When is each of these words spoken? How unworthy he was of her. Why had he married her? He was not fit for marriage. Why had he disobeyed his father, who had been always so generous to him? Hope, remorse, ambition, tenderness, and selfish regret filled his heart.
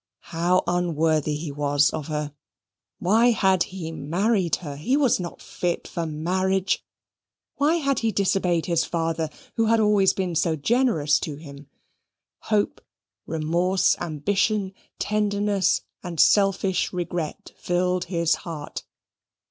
How 0.33 0.63
unworthy 0.65 1.35
he 1.35 1.51
was 1.51 1.91
of 1.91 2.07
her. 2.07 2.33
Why 2.97 3.29
had 3.29 3.61
he 3.65 3.91
married 3.91 4.55
her? 4.55 4.75
He 4.75 4.97
was 4.97 5.19
not 5.19 5.43
fit 5.43 5.87
for 5.87 6.07
marriage. 6.07 6.83
Why 7.57 7.75
had 7.75 7.99
he 7.99 8.11
disobeyed 8.11 8.65
his 8.65 8.83
father, 8.83 9.29
who 9.57 9.67
had 9.67 9.77
been 9.77 9.83
always 9.85 10.41
so 10.41 10.55
generous 10.55 11.19
to 11.19 11.35
him? 11.35 11.67
Hope, 12.39 12.81
remorse, 13.27 13.95
ambition, 13.99 14.73
tenderness, 14.97 15.81
and 16.01 16.19
selfish 16.19 16.91
regret 16.91 17.51
filled 17.55 18.05
his 18.05 18.33
heart. 18.41 18.83